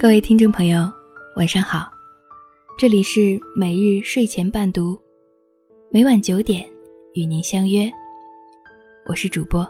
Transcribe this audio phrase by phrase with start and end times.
[0.00, 0.88] 各位听众朋友，
[1.34, 1.90] 晚上好，
[2.78, 4.96] 这里是每日睡前伴读，
[5.90, 6.64] 每晚九点
[7.14, 7.90] 与您相约，
[9.06, 9.68] 我是主播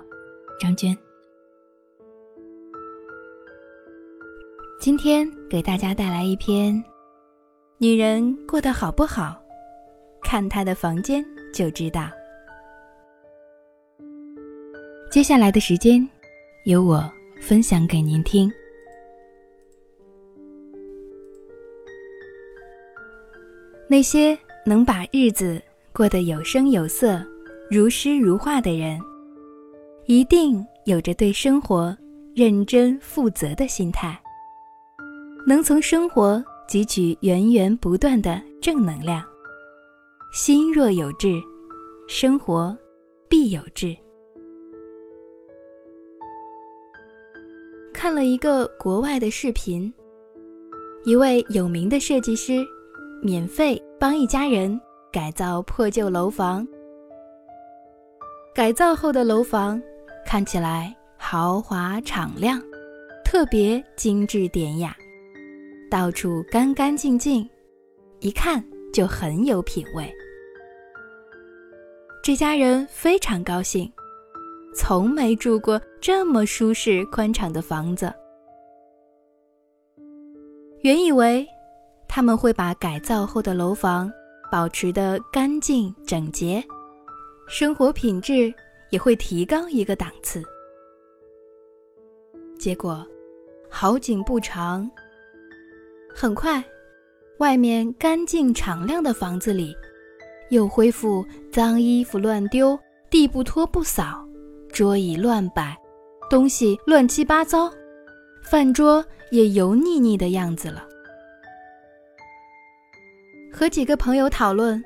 [0.60, 0.94] 张娟。
[4.78, 6.74] 今天给大家带来一篇
[7.78, 9.42] 《女人过得好不好，
[10.20, 12.02] 看她的房间就知道》。
[15.10, 16.06] 接下来的时间，
[16.66, 18.52] 由我分享给您听。
[23.90, 25.60] 那些能把日子
[25.94, 27.24] 过得有声有色、
[27.70, 29.00] 如诗如画的人，
[30.04, 31.96] 一定有着对生活
[32.34, 34.20] 认真负责的心态，
[35.46, 39.24] 能从生活汲取源源不断的正能量。
[40.34, 41.40] 心若有志，
[42.06, 42.76] 生活
[43.26, 43.96] 必有志。
[47.94, 49.90] 看了一个国外的视频，
[51.06, 52.62] 一位有名的设计师。
[53.20, 54.80] 免费帮一家人
[55.12, 56.66] 改造破旧楼房。
[58.54, 59.80] 改造后的楼房
[60.24, 62.62] 看起来豪华敞亮，
[63.24, 64.96] 特别精致典雅，
[65.90, 67.48] 到处干干净净，
[68.20, 70.12] 一看就很有品味。
[72.22, 73.90] 这家人非常高兴，
[74.74, 78.12] 从没住过这么舒适宽敞的房子。
[80.82, 81.46] 原以为。
[82.08, 84.10] 他们会把改造后的楼房
[84.50, 86.64] 保持得干净整洁，
[87.46, 88.52] 生活品质
[88.90, 90.42] 也会提高一个档次。
[92.58, 93.06] 结果，
[93.70, 94.90] 好景不长，
[96.12, 96.64] 很快，
[97.38, 99.76] 外面干净敞亮的房子里，
[100.50, 102.76] 又恢复脏衣服乱丢、
[103.10, 104.26] 地不拖不扫、
[104.72, 105.76] 桌椅乱摆、
[106.28, 107.70] 东西乱七八糟、
[108.42, 110.87] 饭桌也油腻腻的样子了。
[113.52, 114.82] 和几个朋友讨论，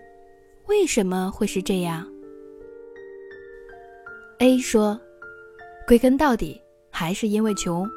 [0.66, 2.06] 为什么会是这样
[4.38, 4.98] ？A 说
[5.86, 6.60] ：“归根到底
[6.90, 7.88] 还是因为穷。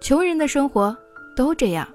[0.00, 0.96] 穷人的生活
[1.36, 1.88] 都这样，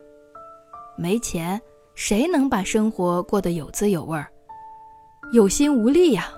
[0.98, 1.62] 没钱
[1.94, 4.28] 谁能把生活过得有滋有味儿？
[5.32, 6.30] 有心无力呀。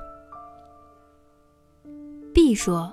[2.33, 2.91] ”B 说：“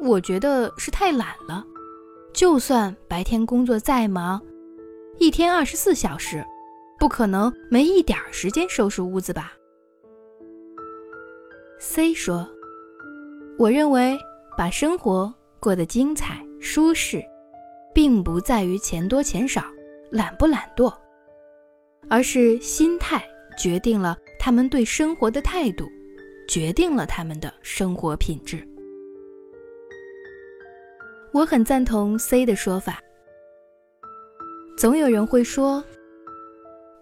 [0.00, 1.64] 我觉得是太懒了，
[2.32, 4.40] 就算白天工作再忙，
[5.18, 6.44] 一天二十四小时。”
[6.98, 9.52] 不可能没一点时间收拾屋子吧
[11.78, 12.48] ？C 说
[13.58, 14.18] ：“我认为
[14.56, 17.22] 把生活过得精彩舒适，
[17.94, 19.62] 并不在于钱多钱少、
[20.10, 20.92] 懒不懒惰，
[22.08, 23.22] 而是心态
[23.58, 25.86] 决定了他们对生活的态度，
[26.48, 28.66] 决定了他们的生活品质。”
[31.32, 32.98] 我很赞同 C 的说法。
[34.78, 35.84] 总有人会说。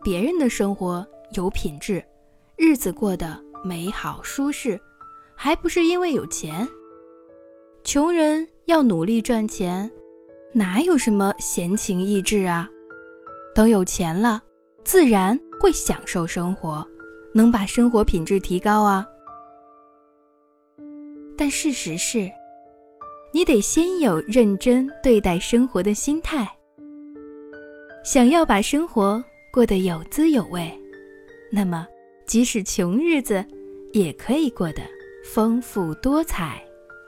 [0.05, 2.05] 别人的生活有品质，
[2.59, 4.79] 日子过得美好舒适，
[5.35, 6.69] 还不是因为有钱？
[7.85, 9.91] 穷人要努力赚钱，
[10.53, 12.69] 哪有什么闲情逸致啊？
[13.55, 14.43] 等有钱了，
[14.85, 16.87] 自然会享受生活，
[17.33, 19.07] 能把生活品质提高啊。
[21.35, 22.31] 但事实是，
[23.33, 26.47] 你得先有认真对待生活的心态。
[28.05, 29.25] 想要把生活。
[29.55, 30.69] 过得有滋有味，
[31.49, 31.87] 那么
[32.27, 33.47] 即使穷日子，
[33.93, 34.83] 也可以过得
[35.23, 36.61] 丰富多彩、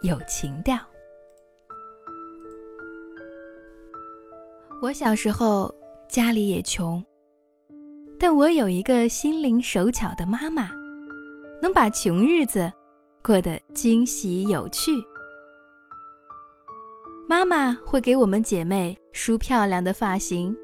[0.03, 0.79] 有情调。
[4.81, 5.75] 我小时候
[6.09, 7.05] 家里也穷，
[8.17, 10.71] 但我有一个心灵手巧的妈妈，
[11.61, 12.73] 能把穷日子
[13.25, 14.93] 过得惊喜有趣。
[17.29, 20.57] 妈妈会给我们姐妹梳漂亮的发型。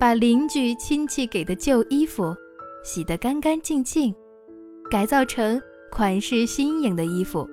[0.00, 2.32] 把邻居亲戚给的旧衣服
[2.84, 4.14] 洗得干干净净，
[4.88, 5.60] 改造成
[5.90, 7.48] 款式新颖的衣服，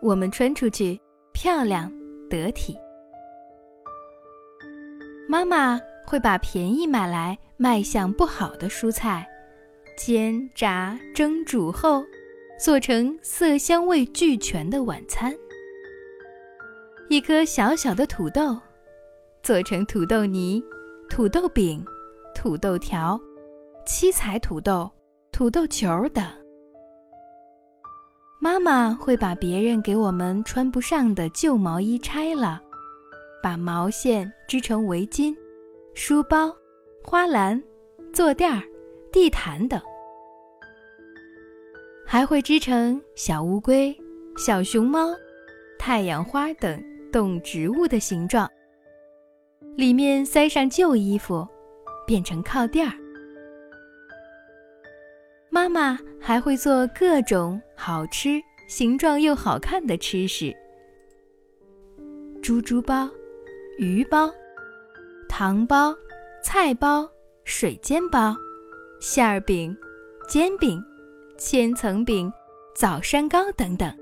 [0.00, 1.00] 我们穿出去
[1.32, 1.92] 漂亮
[2.28, 2.76] 得体。
[5.28, 9.28] 妈妈会把便宜买来卖相不好的蔬菜，
[9.98, 12.04] 煎炸蒸煮后，
[12.60, 15.34] 做成色香味俱全的晚餐。
[17.08, 18.56] 一颗小小的土豆，
[19.42, 20.62] 做成土豆泥。
[21.10, 21.84] 土豆饼、
[22.36, 23.20] 土豆条、
[23.84, 24.88] 七彩土豆、
[25.32, 26.24] 土豆球等。
[28.40, 32.62] 妈妈会把别人给我们穿不上的旧毛衣拆了，
[33.42, 35.34] 把毛线织成围巾、
[35.94, 36.54] 书包、
[37.02, 37.60] 花篮、
[38.14, 38.62] 坐垫儿、
[39.12, 39.82] 地毯等，
[42.06, 43.94] 还会织成小乌龟、
[44.38, 45.08] 小熊猫、
[45.76, 46.80] 太阳花等
[47.12, 48.48] 动植物的形状。
[49.76, 51.46] 里面塞上旧衣服，
[52.06, 52.92] 变成靠垫儿。
[55.48, 60.54] 妈妈还会做各种好吃、形状又好看的吃食：
[62.42, 63.08] 猪猪包、
[63.78, 64.30] 鱼包、
[65.28, 65.94] 糖包、
[66.42, 67.08] 菜包、
[67.44, 68.36] 水煎包、
[69.00, 69.76] 馅儿饼、
[70.28, 70.82] 煎饼、
[71.36, 72.32] 千层饼、
[72.74, 73.92] 枣山糕等等。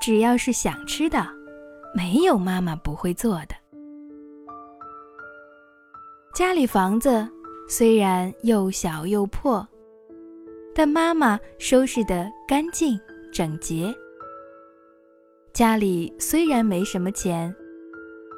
[0.00, 1.24] 只要是想吃的，
[1.94, 3.61] 没有妈妈不会做的。
[6.34, 7.28] 家里房子
[7.68, 9.66] 虽然又小又破，
[10.74, 12.98] 但妈妈收拾得干净
[13.30, 13.94] 整洁。
[15.52, 17.54] 家里虽然没什么钱，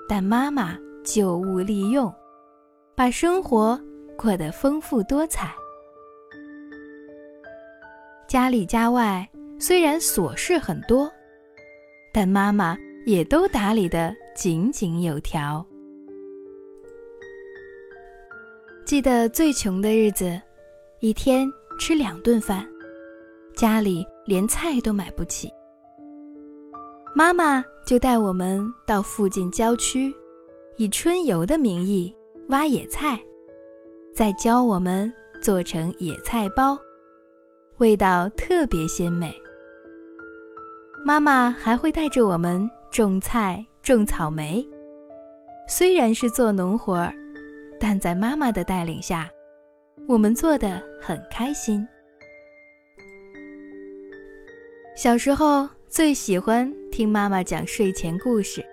[0.08, 2.12] 但妈妈旧物利用，
[2.96, 3.80] 把生活
[4.18, 5.54] 过得丰富多彩。
[8.26, 9.28] 家里家外
[9.60, 11.08] 虽然琐事很多。
[12.12, 12.76] 但妈妈
[13.06, 15.64] 也都打理得井井有条。
[18.84, 20.38] 记得最穷的日子，
[21.00, 21.50] 一天
[21.80, 22.68] 吃两顿饭，
[23.56, 25.48] 家里连菜都买不起。
[27.14, 30.14] 妈妈就带我们到附近郊区，
[30.76, 32.14] 以春游的名义
[32.48, 33.18] 挖野菜，
[34.14, 35.10] 再教我们
[35.40, 36.78] 做成野菜包，
[37.78, 39.34] 味道特别鲜美。
[41.06, 44.66] 妈妈还会带着我们种菜、种草莓。
[45.66, 47.14] 虽然是做农活儿，
[47.78, 49.30] 但在妈妈的带领下，
[50.08, 51.86] 我们做得很开心。
[54.96, 58.64] 小时候最喜欢听妈妈讲睡前故事，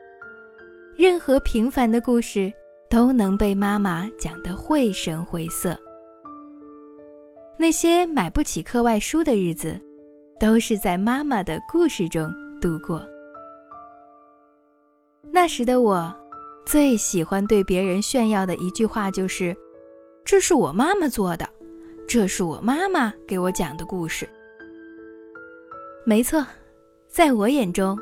[0.95, 2.51] 任何平凡的故事
[2.89, 5.77] 都能被妈妈讲得绘声绘色。
[7.57, 9.79] 那些买不起课外书的日子。
[10.41, 12.27] 都是在妈妈的故事中
[12.59, 12.99] 度过。
[15.31, 16.11] 那时的我，
[16.65, 19.55] 最喜欢对别人炫耀的一句话就是
[20.23, 21.47] ：“这是我妈妈做的，
[22.07, 24.27] 这是我妈妈给我讲的故事。”
[26.05, 26.45] 没错，
[27.07, 27.97] 在我眼中，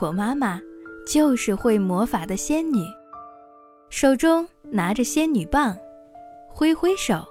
[0.00, 0.60] 我妈妈
[1.06, 2.84] 就是会魔法的仙女，
[3.90, 5.76] 手中拿着仙女棒，
[6.48, 7.24] 挥挥手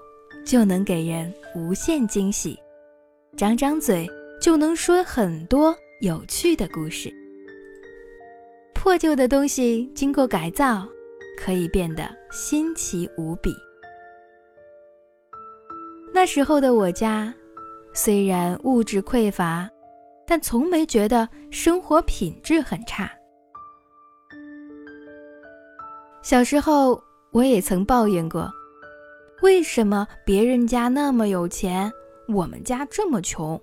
[0.46, 2.58] 就能给人无限惊喜，
[3.38, 4.10] 张张嘴。
[4.42, 7.14] 就能说很多有趣的故事。
[8.82, 10.88] 破旧的东西经过改造，
[11.38, 13.54] 可以变得新奇无比。
[16.12, 17.32] 那时候的我家，
[17.94, 19.70] 虽然物质匮乏，
[20.26, 23.08] 但从没觉得生活品质很差。
[26.24, 27.00] 小时候，
[27.30, 28.52] 我也曾抱怨过，
[29.44, 31.94] 为什么别人家那么有钱，
[32.28, 33.62] 我们家这么穷？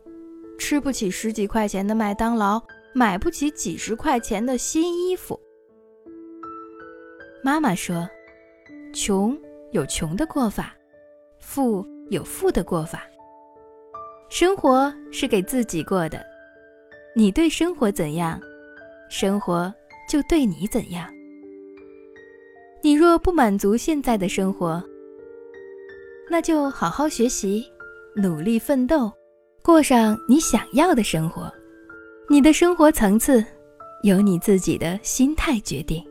[0.60, 2.62] 吃不起十几块钱的麦当劳，
[2.98, 5.38] 买不起几十块钱的新衣服。
[7.44, 8.10] 妈妈说
[8.92, 9.38] ：“穷
[9.70, 10.74] 有穷的过法，
[11.38, 13.04] 富有富的过法。
[14.28, 16.20] 生活是给自己过的，
[17.14, 18.40] 你对生活怎样，
[19.08, 19.72] 生活
[20.10, 21.08] 就对你怎样。
[22.82, 24.82] 你若不满足现在的生活，
[26.28, 27.64] 那就好好学习，
[28.16, 29.08] 努力奋斗。”
[29.62, 31.52] 过上你想要的生活，
[32.30, 33.42] 你的生活层次
[34.02, 36.04] 由你自己的心态决定。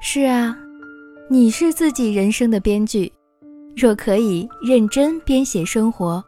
[0.00, 0.58] 是啊，
[1.30, 3.12] 你是自己人生的编剧，
[3.76, 6.22] 若可以认真编写生活，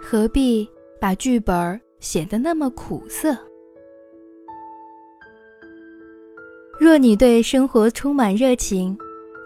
[0.00, 0.68] 何必
[1.00, 3.36] 把剧本写得那么苦涩？
[6.78, 8.96] 若你对生活充满热情，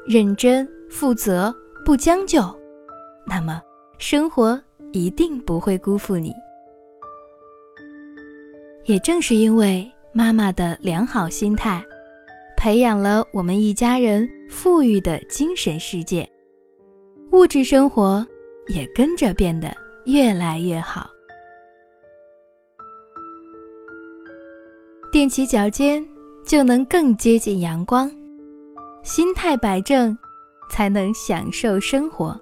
[0.07, 1.55] 认真负责，
[1.87, 2.43] 不将就，
[3.27, 3.63] 那么
[3.99, 4.61] 生活。
[4.93, 6.35] 一定不会辜负你。
[8.91, 11.81] 也正是因为妈妈的良好心态，
[12.57, 16.29] 培养了我们一家人富裕的精神世界，
[17.31, 18.27] 物质生活
[18.67, 19.73] 也跟着变得
[20.07, 21.09] 越来越好。
[25.13, 26.05] 踮起脚尖，
[26.45, 28.11] 就能更接近阳光；
[29.05, 30.19] 心态摆正，
[30.69, 32.37] 才能享受生活。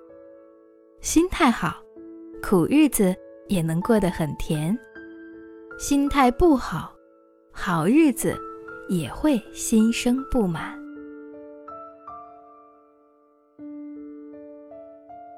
[1.02, 1.76] 心态好。
[2.42, 3.14] 苦日子
[3.48, 4.74] 也能过得很甜，
[5.78, 6.92] 心态不好，
[7.52, 8.36] 好日子
[8.88, 10.76] 也会心生不满。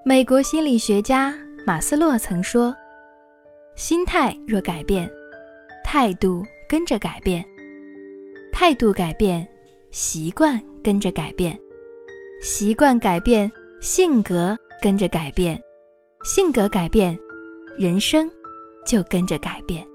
[0.02, 1.34] 美国心理学家
[1.66, 2.74] 马斯洛曾说
[3.76, 5.10] ：“心态若改变，
[5.84, 7.44] 态度跟着改变；
[8.50, 9.46] 态度改变，
[9.90, 11.54] 习惯跟着改变；
[12.40, 15.62] 习惯改变，性格跟着改变。”
[16.24, 17.18] 性格改变，
[17.78, 18.30] 人生
[18.86, 19.86] 就跟着改变。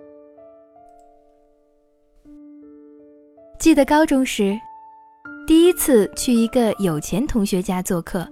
[3.66, 4.56] 记得高中时，
[5.48, 8.24] 第一次去一个有钱同学家做客。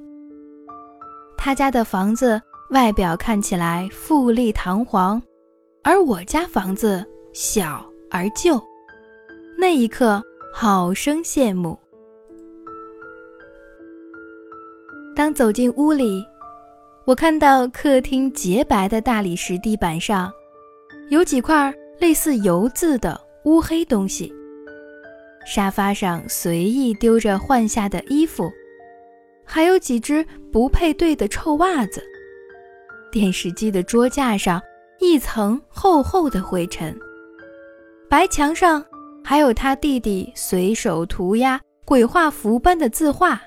[1.36, 5.20] 他家的房子外表看起来富丽堂皇，
[5.84, 8.62] 而我家房子小而旧。
[9.58, 10.22] 那一刻，
[10.54, 11.76] 好生羡慕。
[15.16, 16.24] 当走进屋里，
[17.06, 20.32] 我看到客厅洁白的大理石地板上，
[21.10, 24.32] 有几块类似油渍的乌黑东西。
[25.46, 28.52] 沙发上随意丢着换下的衣服，
[29.46, 32.04] 还有几只不配对的臭袜子。
[33.12, 34.62] 电视机的桌架上
[35.00, 36.98] 一层厚厚的灰尘，
[38.10, 38.84] 白墙上
[39.24, 43.40] 还有他弟弟随手涂鸦鬼画符般的字画。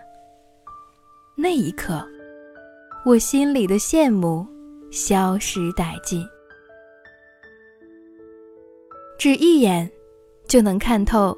[1.34, 2.06] 那一刻，
[3.04, 4.46] 我心里的羡慕
[4.90, 6.24] 消失殆尽，
[9.18, 9.90] 只一眼
[10.46, 11.36] 就能看透。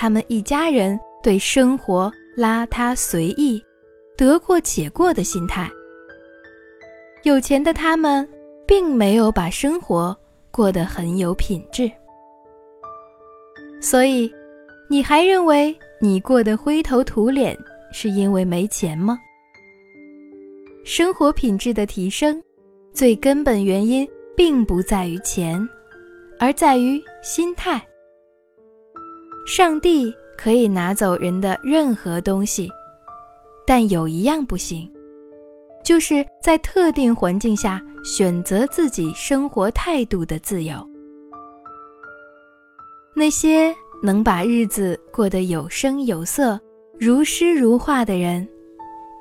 [0.00, 3.62] 他们一家人对生活邋遢随意、
[4.16, 5.70] 得过且过的心态。
[7.22, 8.26] 有钱的他们
[8.66, 10.16] 并没有把生活
[10.50, 11.92] 过得很有品质。
[13.78, 14.32] 所以，
[14.88, 17.54] 你还认为你过得灰头土脸
[17.92, 19.18] 是因为没钱吗？
[20.82, 22.42] 生活品质的提升，
[22.94, 25.60] 最根本原因并不在于钱，
[26.38, 27.86] 而在于心态。
[29.50, 32.70] 上帝可以拿走人的任何东西，
[33.66, 34.88] 但有一样不行，
[35.84, 40.76] 就是在特定环境下选择自己生活态度的自由。
[43.12, 46.56] 那些能把日子过得有声有色、
[46.96, 48.48] 如诗如画的人，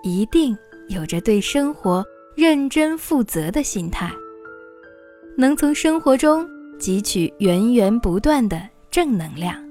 [0.04, 0.56] 一定
[0.90, 2.06] 有着对生活
[2.36, 4.12] 认真负责的心态，
[5.36, 9.68] 能从生活中汲取源源不断的正能量。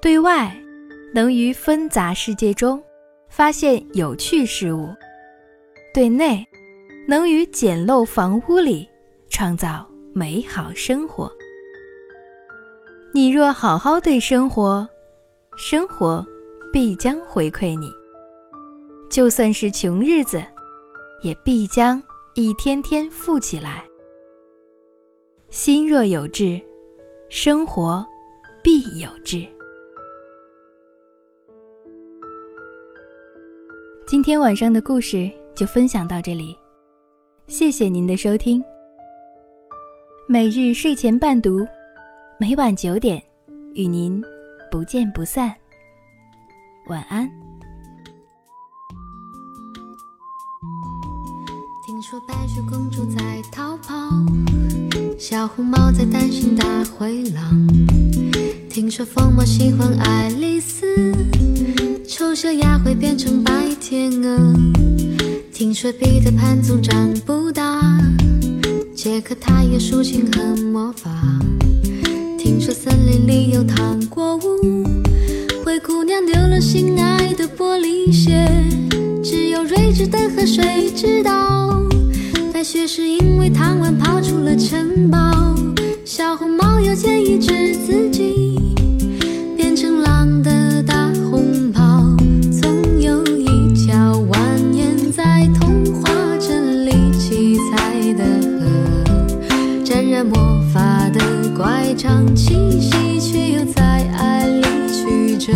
[0.00, 0.54] 对外，
[1.12, 2.82] 能于纷杂世界中
[3.28, 4.88] 发现有趣事物；
[5.92, 6.46] 对内，
[7.08, 8.88] 能于简陋房屋里
[9.28, 11.32] 创造美好生活。
[13.12, 14.86] 你若好好对生活，
[15.56, 16.24] 生活
[16.72, 17.88] 必将回馈你；
[19.10, 20.40] 就算是穷日子，
[21.22, 22.00] 也必将
[22.34, 23.82] 一天天富起来。
[25.48, 26.60] 心若有志，
[27.30, 28.06] 生活
[28.62, 29.44] 必有志。
[34.08, 36.56] 今天晚上的故事就分享到这里，
[37.48, 38.62] 谢谢您的收听。
[40.28, 41.66] 每日睡前伴读，
[42.38, 43.20] 每晚九点
[43.74, 44.22] 与您
[44.70, 45.52] 不见不散。
[46.86, 47.28] 晚安。
[51.84, 53.92] 听说白雪公主在逃跑，
[55.18, 57.66] 小红帽在担心大灰狼。
[58.70, 61.12] 听说疯帽喜欢爱丽丝。
[62.26, 64.52] 丑小鸭会变成白天鹅。
[65.52, 67.80] 听说彼得潘总长不大，
[68.96, 71.08] 杰克他有竖琴和魔法。
[72.36, 74.84] 听说森林里有糖果屋，
[75.64, 78.50] 灰姑娘丢了心爱的玻璃鞋。
[79.22, 81.80] 只有睿智的河水知道，
[82.52, 85.54] 白雪是因为贪玩跑出了城堡。
[86.04, 88.45] 小红帽又建议治自己。
[100.24, 101.20] 魔法的
[101.56, 103.82] 乖张气息，却又在
[104.16, 105.52] 爱里曲折，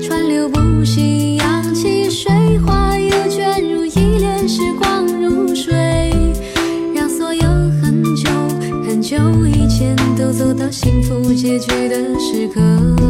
[0.00, 2.30] 川流不息，扬起水
[2.64, 6.12] 花，又卷入一帘时光如水，
[6.94, 7.42] 让所有
[7.82, 8.30] 很久
[8.86, 9.16] 很久
[9.46, 13.09] 以前都走到幸福结局的时刻。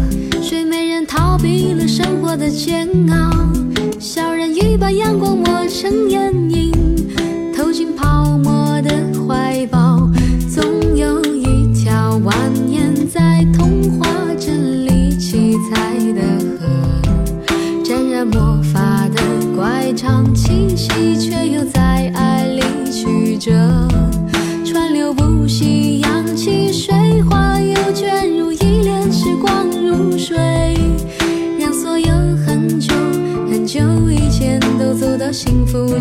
[0.51, 3.31] 睡美人逃避了生活的煎熬。
[4.01, 6.60] 小人鱼把阳光抹成眼影，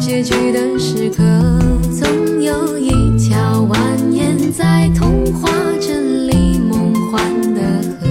[0.00, 1.22] 结局的时刻。
[1.92, 2.88] 总有一
[3.18, 3.76] 条蜿
[4.10, 7.22] 蜒在童话镇里梦幻
[7.54, 7.60] 的
[8.00, 8.08] 河，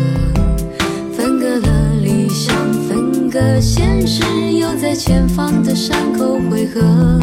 [1.17, 2.55] 分隔了理想，
[2.87, 4.21] 分隔现实，
[4.53, 7.19] 又在前方的山口汇合。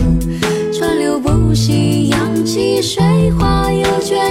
[0.73, 4.25] 川流不息，扬起水花，又卷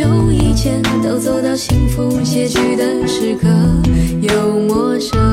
[0.00, 3.46] 久以前都走到幸福结局的时刻，
[4.22, 5.29] 又陌生。